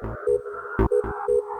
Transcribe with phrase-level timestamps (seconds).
[0.00, 0.16] Thank
[1.28, 1.53] you.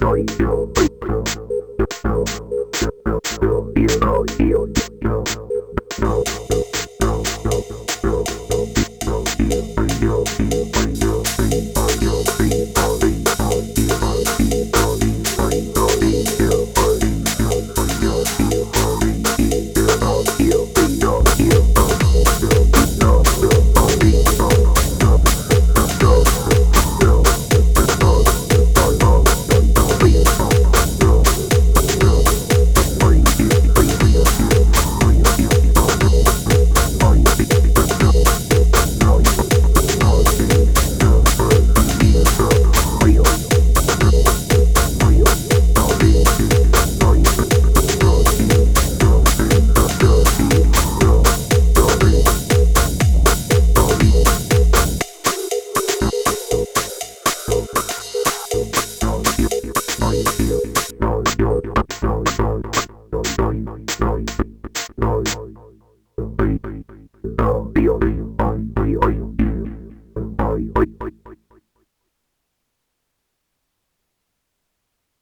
[0.00, 0.67] You.